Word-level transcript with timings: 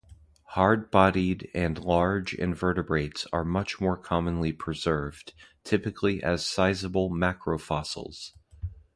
"Hard-"bodied 0.55 1.51
and 1.53 1.77
"large" 1.77 2.33
invertebrates 2.33 3.27
are 3.31 3.43
much-more 3.45 3.97
commonly 3.97 4.51
preserved; 4.51 5.35
typically 5.63 6.23
as 6.23 6.43
sizeable 6.43 7.11
macrofossils. 7.11 8.31